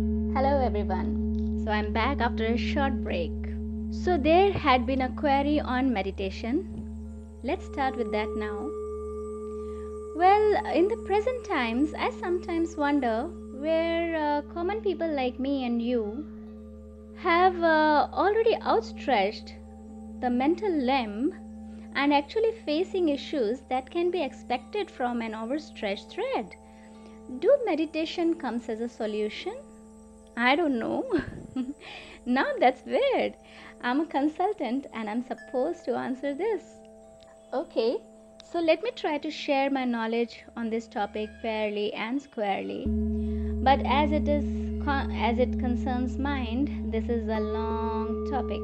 Hello, 0.00 0.58
everyone. 0.64 1.60
So, 1.62 1.70
I'm 1.70 1.92
back 1.92 2.22
after 2.22 2.46
a 2.46 2.56
short 2.56 3.04
break. 3.04 3.32
So, 3.90 4.16
there 4.16 4.50
had 4.50 4.86
been 4.86 5.02
a 5.02 5.14
query 5.14 5.60
on 5.60 5.92
meditation. 5.92 6.86
Let's 7.42 7.66
start 7.66 7.96
with 7.96 8.10
that 8.12 8.28
now. 8.34 8.70
Well, 10.16 10.74
in 10.74 10.88
the 10.88 10.96
present 11.04 11.44
times, 11.44 11.92
I 11.92 12.08
sometimes 12.18 12.78
wonder 12.78 13.28
where 13.58 14.16
uh, 14.16 14.42
common 14.54 14.80
people 14.80 15.14
like 15.14 15.38
me 15.38 15.66
and 15.66 15.82
you 15.82 16.26
have 17.16 17.62
uh, 17.62 18.08
already 18.14 18.56
outstretched 18.62 19.54
the 20.20 20.30
mental 20.30 20.72
limb 20.72 21.34
and 21.94 22.14
actually 22.14 22.52
facing 22.64 23.10
issues 23.10 23.60
that 23.68 23.90
can 23.90 24.10
be 24.10 24.22
expected 24.22 24.90
from 24.90 25.20
an 25.20 25.34
overstretched 25.34 26.08
thread. 26.08 26.56
Do 27.38 27.54
meditation 27.66 28.36
comes 28.36 28.70
as 28.70 28.80
a 28.80 28.88
solution? 28.88 29.52
I 30.40 30.56
don't 30.56 30.78
know. 30.78 31.04
now 32.24 32.46
that's 32.58 32.82
weird. 32.86 33.34
I'm 33.82 34.00
a 34.00 34.06
consultant 34.06 34.86
and 34.94 35.10
I'm 35.10 35.22
supposed 35.22 35.84
to 35.84 35.96
answer 35.96 36.32
this. 36.34 36.62
Okay, 37.52 37.98
so 38.50 38.58
let 38.58 38.82
me 38.82 38.90
try 38.96 39.18
to 39.18 39.30
share 39.30 39.68
my 39.68 39.84
knowledge 39.84 40.42
on 40.56 40.70
this 40.70 40.88
topic 40.88 41.28
fairly 41.42 41.92
and 41.92 42.22
squarely. 42.22 42.86
But 42.88 43.84
as 43.84 44.12
it 44.12 44.28
is 44.28 44.46
as 44.88 45.38
it 45.38 45.58
concerns 45.58 46.16
mind, 46.16 46.90
this 46.90 47.10
is 47.10 47.28
a 47.28 47.38
long 47.38 48.26
topic 48.30 48.62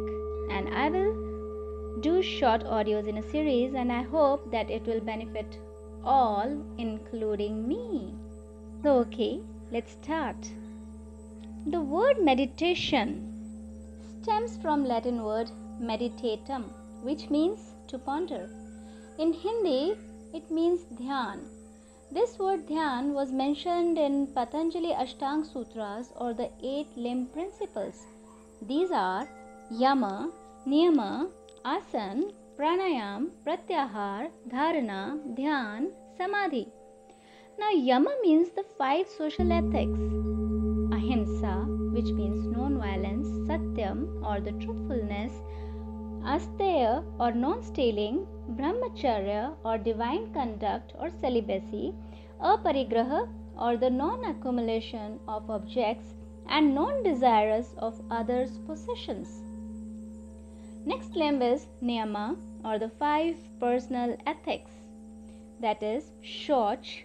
and 0.51 0.75
I 0.75 0.89
will 0.89 2.01
do 2.01 2.23
short 2.23 2.65
audios 2.65 3.06
in 3.06 3.19
a 3.19 3.31
series 3.31 3.75
and 3.75 3.93
I 3.93 4.03
hope 4.03 4.51
that 4.51 4.70
it 4.70 4.87
will 4.87 5.01
benefit 5.01 5.59
all 6.03 6.56
including 6.79 7.69
me. 7.69 8.15
So 8.83 9.01
okay, 9.01 9.41
let's 9.70 9.93
start. 9.93 10.37
The 11.69 11.80
word 11.80 12.23
meditation 12.23 13.09
stems 14.23 14.56
from 14.56 14.84
Latin 14.84 15.25
word 15.25 15.50
meditatum, 15.81 16.62
which 17.03 17.28
means 17.28 17.72
to 17.89 17.98
ponder. 17.98 18.48
In 19.19 19.33
Hindi, 19.33 19.97
it 20.33 20.48
means 20.48 20.83
dhyan. 21.00 21.41
This 22.12 22.39
word 22.39 22.69
dhyan 22.69 23.14
was 23.14 23.33
mentioned 23.33 23.98
in 23.98 24.28
Patanjali 24.28 24.92
Ashtang 24.92 25.44
Sutras 25.44 26.12
or 26.14 26.33
the 26.34 26.50
eight 26.62 26.97
limb 26.97 27.27
principles. 27.27 28.06
These 28.62 28.92
are 28.92 29.27
yama, 29.69 30.31
niyama, 30.69 31.31
asan, 31.64 32.31
pranayam, 32.56 33.31
pratyahar, 33.44 34.31
dharana, 34.48 35.19
dhyan, 35.34 35.91
samadhi. 36.17 36.69
Now, 37.59 37.70
yama 37.70 38.14
means 38.22 38.50
the 38.50 38.64
five 38.78 39.09
social 39.09 39.50
ethics 39.50 40.36
which 41.97 42.11
means 42.20 42.47
non 42.55 42.78
violence, 42.78 43.28
satyam 43.48 44.00
or 44.30 44.36
the 44.47 44.52
truthfulness, 44.64 45.33
asteya 46.34 46.91
or 47.19 47.33
non 47.33 47.62
stealing, 47.62 48.19
brahmacharya 48.58 49.42
or 49.64 49.78
divine 49.78 50.25
conduct 50.34 50.92
or 50.98 51.08
celibacy, 51.22 51.94
aparigraha 52.53 53.20
or 53.58 53.77
the 53.77 53.91
non 53.91 54.25
accumulation 54.33 55.19
of 55.27 55.50
objects, 55.58 56.14
and 56.48 56.75
non 56.75 57.03
desirous 57.03 57.75
of 57.78 58.00
others' 58.10 58.58
possessions. 58.66 59.28
Next 60.91 61.16
limb 61.16 61.41
is 61.42 61.66
niyama 61.83 62.36
or 62.64 62.78
the 62.78 62.91
five 62.91 63.36
personal 63.58 64.16
ethics 64.27 64.70
that 65.60 65.83
is, 65.83 66.12
shoch, 66.22 67.05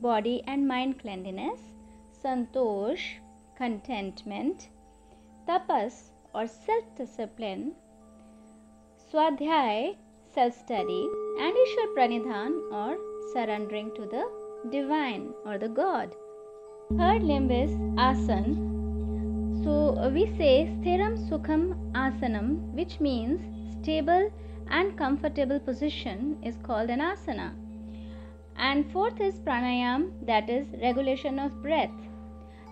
body 0.00 0.42
and 0.46 0.68
mind 0.68 1.00
cleanliness, 1.00 1.60
santosh, 2.22 3.04
contentment, 3.60 4.70
tapas 5.46 5.96
or 6.34 6.46
self 6.46 6.84
discipline, 6.96 7.72
swadhyay, 9.10 9.96
self 10.34 10.54
study, 10.54 11.02
and 11.40 11.60
Ishwar 11.64 11.88
pranidhan 11.96 12.56
or 12.72 12.96
surrendering 13.34 13.90
to 13.96 14.06
the 14.14 14.24
divine 14.70 15.28
or 15.44 15.58
the 15.58 15.68
God. 15.68 16.16
Third 16.96 17.22
limb 17.22 17.50
is 17.50 17.76
asan. 17.98 18.56
So 19.62 19.74
we 20.14 20.24
say 20.38 20.54
sthiram 20.76 21.16
sukham 21.28 21.64
asanam, 21.92 22.52
which 22.80 22.98
means 22.98 23.40
stable 23.74 24.30
and 24.70 24.96
comfortable 24.96 25.60
position 25.60 26.38
is 26.42 26.56
called 26.62 26.88
an 26.88 27.00
asana. 27.00 27.50
And 28.56 28.90
fourth 28.90 29.20
is 29.20 29.40
pranayam, 29.40 30.12
that 30.26 30.48
is 30.48 30.66
regulation 30.80 31.38
of 31.38 31.62
breath. 31.62 32.09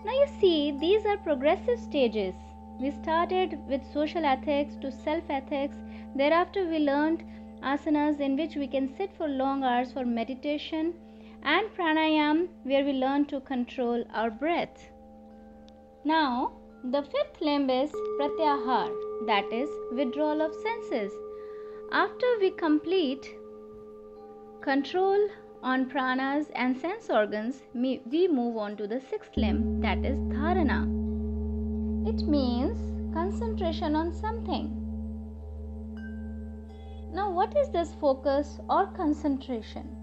Now 0.05 0.13
you 0.13 0.27
see, 0.39 0.71
these 0.71 1.05
are 1.05 1.17
progressive 1.17 1.79
stages. 1.79 2.33
We 2.79 2.91
started 2.91 3.59
with 3.67 3.81
social 3.93 4.25
ethics 4.25 4.75
to 4.81 4.91
self 4.91 5.23
ethics. 5.29 5.75
Thereafter, 6.15 6.65
we 6.67 6.79
learned 6.79 7.23
asanas 7.61 8.19
in 8.19 8.37
which 8.37 8.55
we 8.55 8.67
can 8.67 8.87
sit 8.95 9.11
for 9.17 9.27
long 9.27 9.63
hours 9.63 9.91
for 9.91 10.05
meditation, 10.05 10.93
and 11.43 11.69
pranayam, 11.75 12.47
where 12.63 12.85
we 12.85 12.93
learn 12.93 13.25
to 13.25 13.41
control 13.41 14.03
our 14.13 14.29
breath. 14.29 14.89
Now, 16.05 16.53
the 16.83 17.03
fifth 17.03 17.41
limb 17.41 17.69
is 17.69 17.91
pratyahar, 18.19 18.89
that 19.27 19.51
is 19.51 19.69
withdrawal 19.91 20.41
of 20.41 20.53
senses. 20.63 21.11
After 21.91 22.27
we 22.39 22.51
complete 22.51 23.29
control 24.61 25.27
on 25.61 25.89
pranas 25.89 26.49
and 26.55 26.77
sense 26.77 27.09
organs, 27.09 27.61
we 27.73 28.27
move 28.27 28.57
on 28.57 28.77
to 28.77 28.87
the 28.87 29.01
sixth 29.09 29.35
limb 29.35 29.81
that 29.81 29.97
is 29.99 30.17
dharana. 30.33 30.83
It 32.07 32.25
means 32.27 33.13
concentration 33.13 33.95
on 33.95 34.13
something. 34.13 34.75
Now, 37.13 37.29
what 37.31 37.55
is 37.57 37.69
this 37.69 37.93
focus 37.99 38.59
or 38.69 38.87
concentration? 38.87 39.95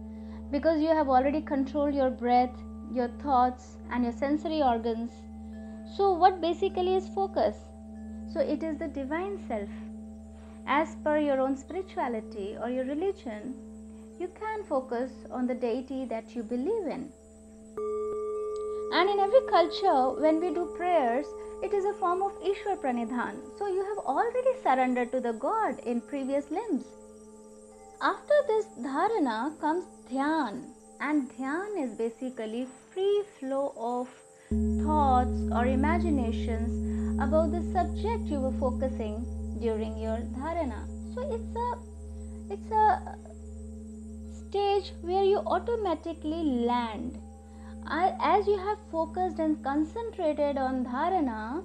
Because 0.50 0.80
you 0.80 0.88
have 0.88 1.08
already 1.08 1.40
controlled 1.40 1.94
your 1.94 2.10
breath, 2.10 2.54
your 2.92 3.08
thoughts, 3.22 3.78
and 3.90 4.04
your 4.04 4.12
sensory 4.12 4.62
organs. 4.62 5.12
So, 5.96 6.12
what 6.12 6.40
basically 6.40 6.96
is 6.96 7.08
focus? 7.08 7.56
So, 8.32 8.40
it 8.40 8.62
is 8.62 8.76
the 8.76 8.88
divine 8.88 9.38
self. 9.48 9.68
As 10.66 10.96
per 10.96 11.18
your 11.18 11.40
own 11.40 11.56
spirituality 11.56 12.56
or 12.60 12.68
your 12.68 12.84
religion, 12.84 13.54
you 14.18 14.28
can 14.38 14.64
focus 14.64 15.10
on 15.30 15.46
the 15.46 15.54
deity 15.54 16.04
that 16.06 16.34
you 16.34 16.42
believe 16.42 16.86
in. 16.86 17.10
And 18.92 19.10
in 19.10 19.18
every 19.18 19.40
culture, 19.50 20.20
when 20.20 20.40
we 20.40 20.54
do 20.54 20.72
prayers, 20.76 21.26
it 21.62 21.72
is 21.74 21.84
a 21.84 21.92
form 21.94 22.22
of 22.22 22.32
Ishwar 22.40 22.76
Pranidhan. 22.80 23.36
So 23.58 23.66
you 23.66 23.84
have 23.84 23.98
already 23.98 24.54
surrendered 24.62 25.12
to 25.12 25.20
the 25.20 25.32
God 25.32 25.80
in 25.80 26.00
previous 26.00 26.50
limbs. 26.50 26.84
After 28.00 28.34
this 28.46 28.66
dharana 28.80 29.58
comes 29.60 29.84
dhyan, 30.10 30.64
and 31.00 31.30
dhyan 31.30 31.82
is 31.82 31.94
basically 31.94 32.66
free 32.92 33.22
flow 33.38 33.72
of 33.76 34.08
thoughts 34.84 35.40
or 35.52 35.66
imaginations 35.66 37.20
about 37.20 37.52
the 37.52 37.62
subject 37.72 38.24
you 38.24 38.40
were 38.40 38.58
focusing 38.60 39.24
during 39.60 39.96
your 39.96 40.18
dharana. 40.38 40.86
So 41.14 41.22
it's 41.34 41.56
a 41.56 41.68
it's 42.50 42.70
a 42.70 43.35
stage 44.56 44.92
where 45.02 45.24
you 45.24 45.38
automatically 45.54 46.42
land. 46.68 47.18
As 47.88 48.46
you 48.46 48.56
have 48.58 48.78
focused 48.90 49.38
and 49.38 49.62
concentrated 49.62 50.56
on 50.56 50.84
dharana, 50.84 51.62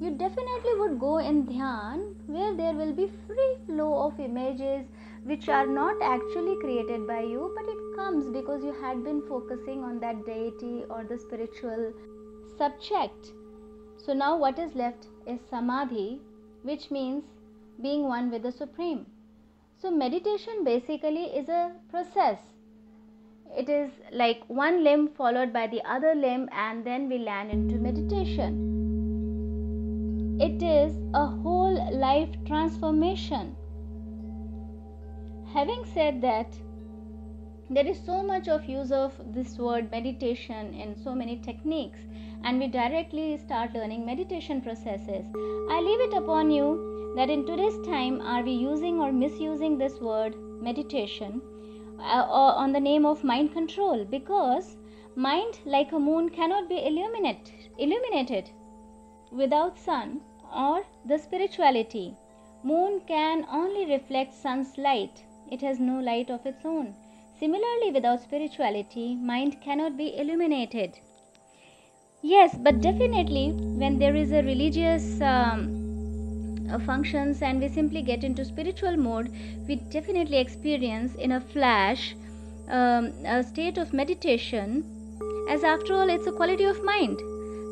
you 0.00 0.10
definitely 0.22 0.74
would 0.78 0.98
go 0.98 1.18
in 1.18 1.42
dhyan 1.50 2.00
where 2.36 2.54
there 2.60 2.72
will 2.72 2.94
be 3.00 3.10
free 3.26 3.50
flow 3.66 3.90
of 4.04 4.22
images 4.28 4.86
which 5.24 5.50
are 5.50 5.66
not 5.66 6.06
actually 6.12 6.56
created 6.62 7.06
by 7.06 7.20
you 7.20 7.52
but 7.58 7.68
it 7.74 7.84
comes 7.98 8.32
because 8.38 8.64
you 8.64 8.74
had 8.80 9.04
been 9.04 9.20
focusing 9.28 9.84
on 9.84 10.00
that 10.00 10.24
deity 10.24 10.84
or 10.88 11.04
the 11.04 11.18
spiritual 11.18 11.92
subject. 12.56 13.32
So 13.98 14.14
now 14.14 14.34
what 14.38 14.58
is 14.58 14.74
left 14.74 15.08
is 15.26 15.38
samadhi 15.50 16.20
which 16.62 16.90
means 16.90 17.24
being 17.82 18.04
one 18.08 18.30
with 18.30 18.42
the 18.42 18.52
supreme. 18.52 19.06
So, 19.80 19.90
meditation 19.90 20.62
basically 20.62 21.24
is 21.38 21.48
a 21.48 21.72
process. 21.88 22.38
It 23.56 23.70
is 23.70 23.90
like 24.12 24.42
one 24.48 24.84
limb 24.84 25.08
followed 25.08 25.54
by 25.54 25.68
the 25.68 25.80
other 25.90 26.14
limb, 26.14 26.50
and 26.52 26.84
then 26.84 27.08
we 27.08 27.16
land 27.16 27.50
into 27.50 27.76
meditation. 27.76 28.66
It 30.38 30.62
is 30.62 30.98
a 31.14 31.26
whole 31.26 31.98
life 31.98 32.28
transformation. 32.46 33.56
Having 35.54 35.86
said 35.94 36.20
that, 36.20 36.54
there 37.70 37.86
is 37.86 37.98
so 38.04 38.22
much 38.22 38.48
of 38.48 38.66
use 38.66 38.92
of 38.92 39.14
this 39.32 39.56
word 39.56 39.90
meditation 39.90 40.74
in 40.74 40.94
so 40.94 41.14
many 41.14 41.38
techniques, 41.38 42.00
and 42.44 42.58
we 42.58 42.66
directly 42.66 43.38
start 43.38 43.72
learning 43.72 44.04
meditation 44.04 44.60
processes. 44.60 45.24
I 45.70 45.80
leave 45.80 46.00
it 46.00 46.12
upon 46.12 46.50
you 46.50 46.99
that 47.16 47.30
in 47.30 47.44
today's 47.44 47.78
time 47.86 48.20
are 48.20 48.42
we 48.42 48.52
using 48.52 49.00
or 49.00 49.12
misusing 49.12 49.76
this 49.78 49.98
word 50.00 50.34
meditation 50.62 51.40
uh, 51.98 52.24
on 52.62 52.72
the 52.72 52.80
name 52.80 53.04
of 53.04 53.24
mind 53.24 53.52
control 53.52 54.04
because 54.04 54.76
mind 55.16 55.58
like 55.64 55.92
a 55.92 55.98
moon 55.98 56.28
cannot 56.28 56.68
be 56.68 56.86
illuminate, 56.86 57.52
illuminated 57.78 58.50
without 59.32 59.78
sun 59.78 60.20
or 60.54 60.82
the 61.06 61.18
spirituality. 61.18 62.14
Moon 62.62 63.00
can 63.06 63.46
only 63.50 63.86
reflect 63.86 64.34
sun's 64.34 64.76
light. 64.78 65.24
It 65.50 65.60
has 65.62 65.80
no 65.80 65.98
light 66.00 66.30
of 66.30 66.44
its 66.46 66.64
own. 66.64 66.94
Similarly, 67.38 67.90
without 67.92 68.20
spirituality, 68.20 69.14
mind 69.16 69.60
cannot 69.62 69.96
be 69.96 70.16
illuminated. 70.16 70.98
Yes, 72.22 72.54
but 72.58 72.82
definitely 72.82 73.52
when 73.52 73.98
there 73.98 74.14
is 74.14 74.30
a 74.30 74.42
religious 74.42 75.20
um, 75.22 75.79
functions 76.78 77.42
and 77.42 77.60
we 77.60 77.68
simply 77.68 78.02
get 78.02 78.22
into 78.22 78.44
spiritual 78.44 78.96
mode, 78.96 79.32
we 79.66 79.76
definitely 79.76 80.38
experience 80.38 81.14
in 81.14 81.32
a 81.32 81.40
flash 81.40 82.14
um, 82.70 83.12
a 83.26 83.42
state 83.42 83.78
of 83.78 83.92
meditation, 83.92 84.84
as 85.48 85.64
after 85.64 85.94
all, 85.94 86.08
it's 86.08 86.26
a 86.26 86.32
quality 86.32 86.64
of 86.64 86.84
mind. 86.84 87.18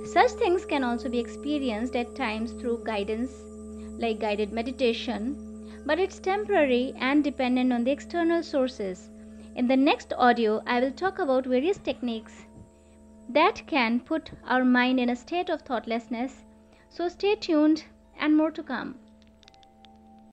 Such 0.06 0.32
things 0.32 0.64
can 0.64 0.82
also 0.82 1.08
be 1.08 1.18
experienced 1.18 1.94
at 1.94 2.16
times 2.16 2.52
through 2.52 2.84
guidance, 2.84 3.32
like 3.98 4.18
guided 4.18 4.52
meditation, 4.52 5.82
but 5.86 5.98
it's 5.98 6.18
temporary 6.18 6.94
and 6.98 7.22
dependent 7.22 7.72
on 7.72 7.84
the 7.84 7.90
external 7.90 8.42
sources. 8.42 9.10
In 9.54 9.68
the 9.68 9.76
next 9.76 10.12
audio, 10.18 10.62
I 10.66 10.80
will 10.80 10.92
talk 10.92 11.18
about 11.18 11.46
various 11.46 11.78
techniques 11.78 12.44
that 13.28 13.66
can 13.66 14.00
put 14.00 14.30
our 14.46 14.64
mind 14.64 14.98
in 14.98 15.10
a 15.10 15.16
state 15.16 15.50
of 15.50 15.62
thoughtlessness. 15.62 16.44
So 16.88 17.08
stay 17.08 17.34
tuned 17.36 17.84
and 18.18 18.36
more 18.36 18.50
to 18.50 18.62
come. 18.62 18.96